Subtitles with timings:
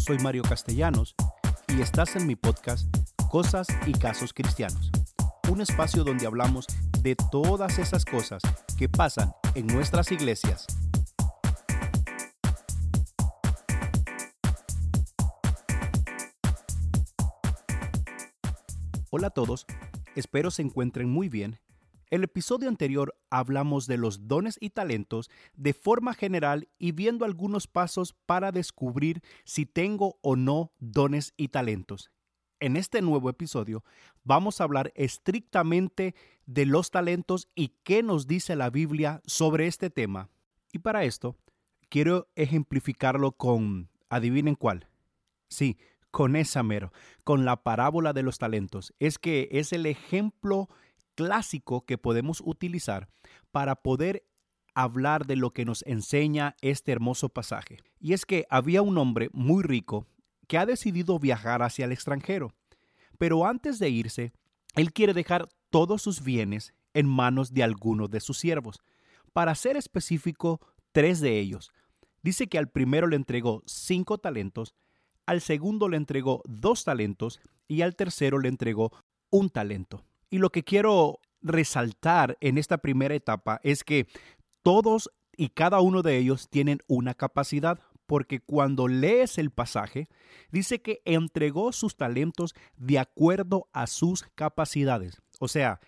[0.00, 1.14] soy Mario Castellanos
[1.68, 2.88] y estás en mi podcast
[3.28, 4.90] Cosas y Casos Cristianos,
[5.50, 6.66] un espacio donde hablamos
[7.02, 8.42] de todas esas cosas
[8.78, 10.66] que pasan en nuestras iglesias.
[19.10, 19.66] Hola a todos,
[20.16, 21.58] espero se encuentren muy bien
[22.10, 27.68] el episodio anterior hablamos de los dones y talentos de forma general y viendo algunos
[27.68, 32.10] pasos para descubrir si tengo o no dones y talentos.
[32.58, 33.84] En este nuevo episodio
[34.24, 39.88] vamos a hablar estrictamente de los talentos y qué nos dice la Biblia sobre este
[39.88, 40.28] tema.
[40.72, 41.36] Y para esto
[41.88, 44.88] quiero ejemplificarlo con, adivinen cuál.
[45.48, 45.78] Sí,
[46.10, 48.94] con esa mero, con la parábola de los talentos.
[48.98, 50.68] Es que es el ejemplo
[51.14, 53.08] clásico que podemos utilizar
[53.50, 54.24] para poder
[54.74, 57.78] hablar de lo que nos enseña este hermoso pasaje.
[57.98, 60.06] Y es que había un hombre muy rico
[60.46, 62.52] que ha decidido viajar hacia el extranjero,
[63.18, 64.32] pero antes de irse,
[64.74, 68.80] él quiere dejar todos sus bienes en manos de alguno de sus siervos.
[69.32, 70.60] Para ser específico,
[70.92, 71.70] tres de ellos.
[72.22, 74.74] Dice que al primero le entregó cinco talentos,
[75.26, 78.92] al segundo le entregó dos talentos y al tercero le entregó
[79.30, 80.04] un talento.
[80.30, 84.06] Y lo que quiero resaltar en esta primera etapa es que
[84.62, 90.08] todos y cada uno de ellos tienen una capacidad, porque cuando lees el pasaje,
[90.50, 95.20] dice que entregó sus talentos de acuerdo a sus capacidades.
[95.38, 95.80] O sea,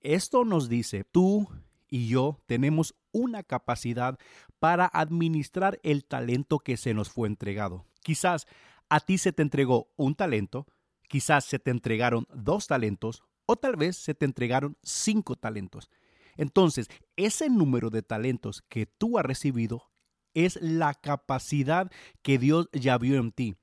[0.00, 1.48] esto nos dice, tú
[1.88, 4.18] y yo tenemos una capacidad
[4.58, 7.84] para administrar el talento que se nos fue entregado.
[8.02, 8.46] Quizás
[8.88, 10.66] a ti se te entregó un talento,
[11.08, 15.90] quizás se te entregaron dos talentos o tal vez se te entregaron cinco talentos.
[16.36, 19.90] Entonces, ese número de talentos que tú has recibido
[20.34, 21.90] es la capacidad
[22.22, 23.56] que Dios ya vio en ti.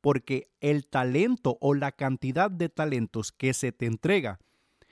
[0.00, 4.40] Porque el talento o la cantidad de talentos que se te entrega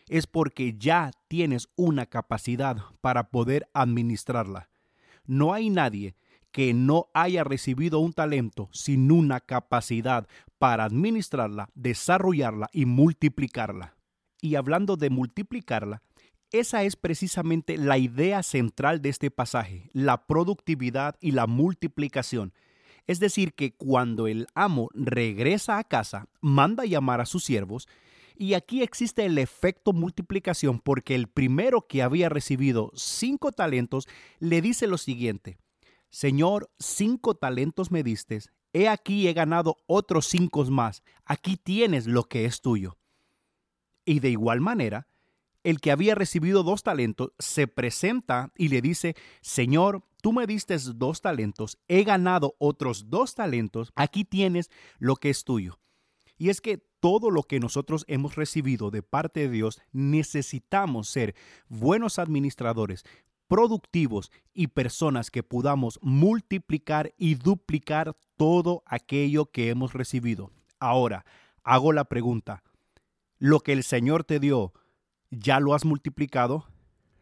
[0.08, 4.70] es porque ya tienes una capacidad para poder administrarla.
[5.24, 6.14] No hay nadie
[6.52, 13.95] que no haya recibido un talento sin una capacidad para administrarla, desarrollarla y multiplicarla
[14.46, 16.02] y hablando de multiplicarla,
[16.52, 22.52] esa es precisamente la idea central de este pasaje, la productividad y la multiplicación.
[23.08, 27.88] Es decir, que cuando el amo regresa a casa, manda llamar a sus siervos,
[28.36, 34.06] y aquí existe el efecto multiplicación porque el primero que había recibido cinco talentos
[34.38, 35.58] le dice lo siguiente,
[36.08, 38.38] Señor, cinco talentos me diste,
[38.72, 42.96] he aquí he ganado otros cinco más, aquí tienes lo que es tuyo.
[44.06, 45.08] Y de igual manera,
[45.62, 50.78] el que había recibido dos talentos se presenta y le dice, Señor, tú me diste
[50.94, 55.80] dos talentos, he ganado otros dos talentos, aquí tienes lo que es tuyo.
[56.38, 61.34] Y es que todo lo que nosotros hemos recibido de parte de Dios necesitamos ser
[61.68, 63.04] buenos administradores,
[63.48, 70.52] productivos y personas que podamos multiplicar y duplicar todo aquello que hemos recibido.
[70.78, 71.24] Ahora,
[71.64, 72.62] hago la pregunta,
[73.38, 74.72] lo que el Señor te dio,
[75.30, 76.66] ya lo has multiplicado.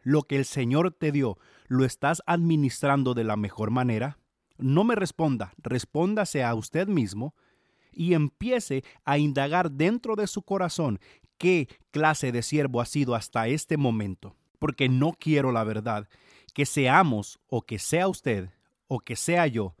[0.01, 4.19] Lo que el Señor te dio, lo estás administrando de la mejor manera.
[4.57, 7.33] No me responda, respóndase a usted mismo
[7.91, 10.99] y empiece a indagar dentro de su corazón
[11.39, 14.35] qué clase de siervo ha sido hasta este momento.
[14.59, 16.07] Porque no quiero la verdad,
[16.53, 18.51] que seamos o que sea usted
[18.87, 19.75] o que sea yo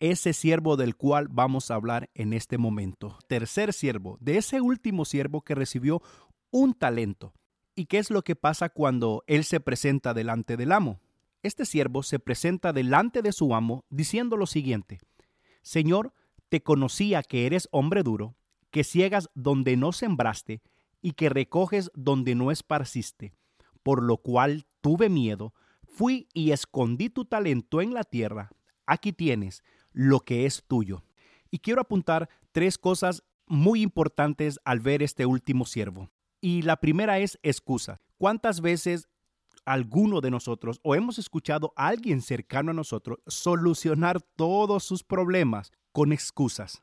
[0.00, 3.18] ese siervo del cual vamos a hablar en este momento.
[3.28, 6.02] Tercer siervo, de ese último siervo que recibió
[6.50, 7.34] un talento.
[7.74, 11.00] ¿Y qué es lo que pasa cuando él se presenta delante del amo?
[11.42, 14.98] Este siervo se presenta delante de su amo diciendo lo siguiente,
[15.62, 16.12] Señor,
[16.48, 18.34] te conocía que eres hombre duro,
[18.70, 20.62] que ciegas donde no sembraste
[21.00, 23.34] y que recoges donde no esparciste,
[23.82, 25.54] por lo cual tuve miedo,
[25.84, 28.50] fui y escondí tu talento en la tierra,
[28.86, 29.62] aquí tienes,
[29.92, 31.04] lo que es tuyo.
[31.50, 36.10] Y quiero apuntar tres cosas muy importantes al ver este último siervo.
[36.40, 38.00] Y la primera es excusa.
[38.16, 39.08] ¿Cuántas veces
[39.64, 45.72] alguno de nosotros o hemos escuchado a alguien cercano a nosotros solucionar todos sus problemas
[45.92, 46.82] con excusas?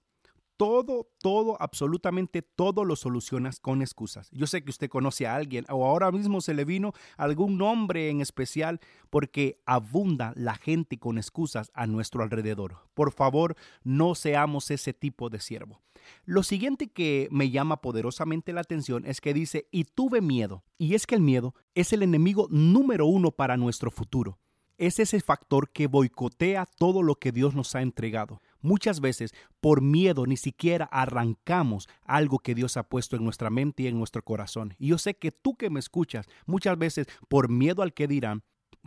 [0.57, 4.29] Todo, todo, absolutamente todo lo solucionas con excusas.
[4.31, 8.09] Yo sé que usted conoce a alguien o ahora mismo se le vino algún nombre
[8.09, 8.79] en especial
[9.09, 12.77] porque abunda la gente con excusas a nuestro alrededor.
[12.93, 15.81] Por favor, no seamos ese tipo de siervo.
[16.25, 20.63] Lo siguiente que me llama poderosamente la atención es que dice, y tuve miedo.
[20.77, 24.39] Y es que el miedo es el enemigo número uno para nuestro futuro.
[24.77, 28.41] Es ese factor que boicotea todo lo que Dios nos ha entregado.
[28.61, 33.83] Muchas veces, por miedo, ni siquiera arrancamos algo que Dios ha puesto en nuestra mente
[33.83, 34.73] y en nuestro corazón.
[34.77, 38.43] Y yo sé que tú que me escuchas, muchas veces, por miedo al que dirán,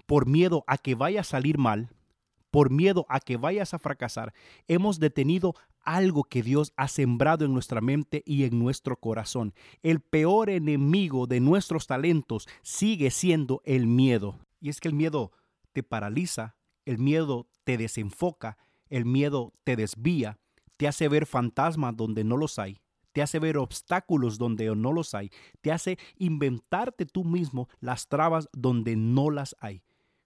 [0.06, 1.90] por miedo a que vaya a salir mal,
[2.50, 4.32] por miedo a que vayas a fracasar,
[4.66, 9.54] hemos detenido algo que Dios ha sembrado en nuestra mente y en nuestro corazón.
[9.82, 14.38] El peor enemigo de nuestros talentos sigue siendo el miedo.
[14.60, 15.32] Y es que el miedo
[15.72, 18.58] te paraliza, el miedo te desenfoca,
[18.88, 20.38] el miedo te desvía,
[20.76, 22.80] te hace ver fantasmas donde no los hay,
[23.12, 25.30] te hace ver obstáculos donde no los hay,
[25.60, 29.82] te hace inventarte tú mismo las trabas donde no las hay.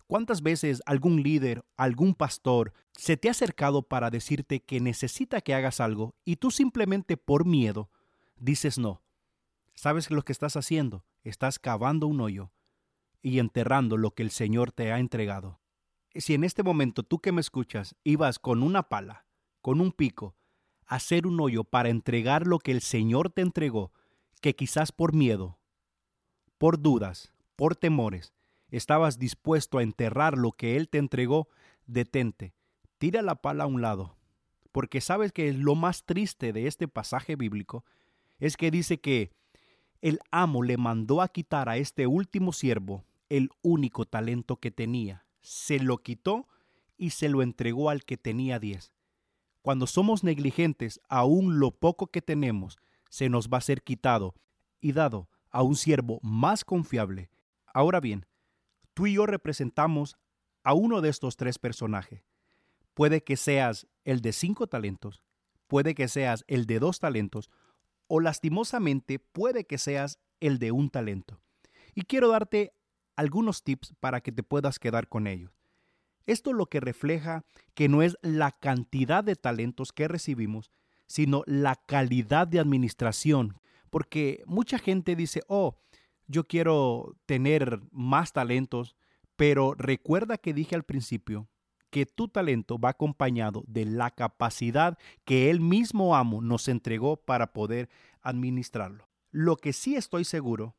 [0.06, 5.54] ¿Cuántas veces algún líder, algún pastor se te ha acercado para decirte que necesita que
[5.54, 7.90] hagas algo y tú simplemente por miedo
[8.36, 9.00] dices no?
[9.74, 11.06] ¿Sabes lo que estás haciendo?
[11.24, 12.52] Estás cavando un hoyo
[13.22, 15.61] y enterrando lo que el Señor te ha entregado
[16.14, 19.26] si en este momento tú que me escuchas ibas con una pala,
[19.60, 20.36] con un pico,
[20.86, 23.92] a hacer un hoyo para entregar lo que el Señor te entregó,
[24.40, 25.58] que quizás por miedo,
[26.58, 28.34] por dudas, por temores,
[28.70, 31.48] estabas dispuesto a enterrar lo que Él te entregó,
[31.86, 32.54] detente,
[32.98, 34.16] tira la pala a un lado,
[34.72, 37.84] porque sabes que lo más triste de este pasaje bíblico
[38.38, 39.30] es que dice que
[40.00, 45.24] el amo le mandó a quitar a este último siervo el único talento que tenía,
[45.42, 46.48] se lo quitó
[46.96, 48.94] y se lo entregó al que tenía diez.
[49.60, 52.78] Cuando somos negligentes, aún lo poco que tenemos
[53.10, 54.34] se nos va a ser quitado
[54.80, 57.30] y dado a un siervo más confiable.
[57.66, 58.26] Ahora bien,
[58.94, 60.16] tú y yo representamos
[60.64, 62.24] a uno de estos tres personajes.
[62.94, 65.22] Puede que seas el de cinco talentos,
[65.66, 67.50] puede que seas el de dos talentos,
[68.06, 71.40] o lastimosamente puede que seas el de un talento.
[71.94, 72.74] Y quiero darte
[73.16, 75.52] algunos tips para que te puedas quedar con ellos.
[76.26, 77.44] Esto lo que refleja
[77.74, 80.70] que no es la cantidad de talentos que recibimos,
[81.06, 83.58] sino la calidad de administración.
[83.90, 85.78] Porque mucha gente dice, oh,
[86.26, 88.96] yo quiero tener más talentos,
[89.36, 91.48] pero recuerda que dije al principio
[91.90, 97.52] que tu talento va acompañado de la capacidad que el mismo amo nos entregó para
[97.52, 97.90] poder
[98.22, 99.08] administrarlo.
[99.30, 100.74] Lo que sí estoy seguro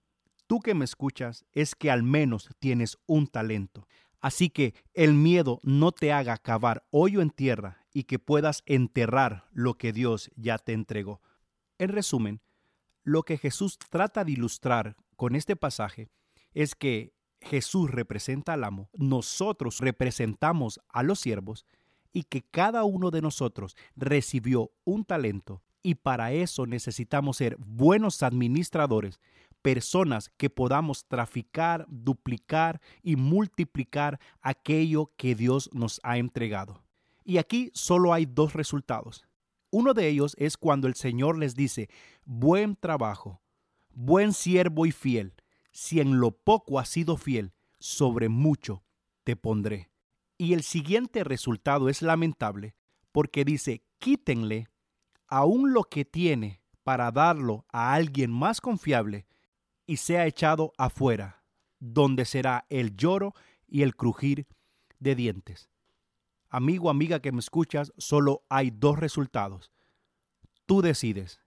[0.47, 3.87] tú que me escuchas es que al menos tienes un talento.
[4.21, 9.49] Así que el miedo no te haga cavar hoyo en tierra y que puedas enterrar
[9.51, 11.21] lo que Dios ya te entregó.
[11.77, 12.41] En resumen,
[13.03, 16.09] lo que Jesús trata de ilustrar con este pasaje
[16.53, 21.65] es que Jesús representa al amo, nosotros representamos a los siervos
[22.13, 28.23] y que cada uno de nosotros recibió un talento y para eso necesitamos ser buenos
[28.23, 29.19] administradores
[29.63, 36.83] personas que podamos traficar, duplicar y multiplicar aquello que Dios nos ha entregado.
[37.23, 39.25] Y aquí solo hay dos resultados.
[39.71, 41.89] Uno de ellos es cuando el Señor les dice,
[42.25, 43.41] buen trabajo,
[43.89, 45.33] buen siervo y fiel,
[45.71, 48.83] si en lo poco has sido fiel, sobre mucho
[49.23, 49.89] te pondré.
[50.37, 52.75] Y el siguiente resultado es lamentable,
[53.11, 54.67] porque dice, quítenle
[55.27, 59.25] aún lo que tiene para darlo a alguien más confiable,
[59.85, 61.43] y sea echado afuera,
[61.79, 63.33] donde será el lloro
[63.67, 64.47] y el crujir
[64.99, 65.69] de dientes.
[66.49, 69.71] Amigo, amiga que me escuchas, solo hay dos resultados.
[70.65, 71.39] Tú decides.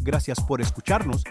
[0.00, 1.22] Gracias por escucharnos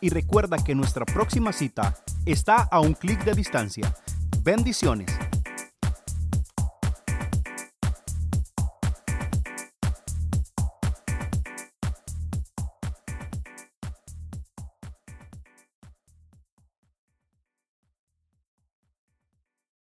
[0.00, 3.92] y recuerda que nuestra próxima cita está a un clic de distancia
[4.44, 5.06] Bendiciones.